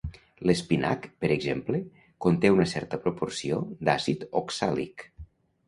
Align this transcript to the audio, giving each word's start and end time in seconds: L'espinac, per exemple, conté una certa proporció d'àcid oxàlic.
L'espinac, 0.49 1.03
per 1.23 1.29
exemple, 1.35 1.81
conté 2.27 2.51
una 2.55 2.67
certa 2.73 3.01
proporció 3.05 3.63
d'àcid 3.91 4.29
oxàlic. 4.43 5.09